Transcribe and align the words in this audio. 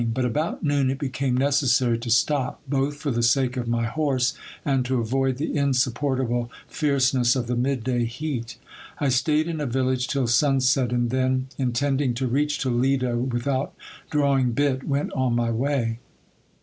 But 0.11 0.25
about 0.25 0.63
noon 0.63 0.89
it 0.89 0.97
became 0.97 1.37
necessary 1.37 1.99
to 1.99 2.09
stop, 2.09 2.59
both 2.67 2.97
for 2.97 3.11
the 3.11 3.21
sake 3.21 3.55
of 3.55 3.67
my 3.67 3.85
horse 3.85 4.33
and 4.65 4.83
to 4.85 4.99
avoid 4.99 5.37
the 5.37 5.55
insupportable 5.55 6.49
fierceness 6.67 7.35
of 7.35 7.45
the 7.45 7.55
mid 7.55 7.83
day 7.83 8.05
heat. 8.05 8.57
I 8.97 9.09
staid 9.09 9.47
in 9.47 9.61
a 9.61 9.67
village 9.67 10.07
till 10.07 10.25
sun 10.25 10.59
set, 10.61 10.91
and 10.91 11.11
then, 11.11 11.49
in 11.59 11.71
tending 11.71 12.15
to 12.15 12.25
reach 12.25 12.57
Toledo 12.57 13.15
without 13.15 13.75
drawing 14.09 14.53
bit, 14.53 14.83
went 14.87 15.13
on 15.13 15.35
my 15.35 15.51
way. 15.51 15.99